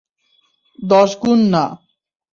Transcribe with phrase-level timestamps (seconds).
[0.79, 1.65] দশ গুণ না।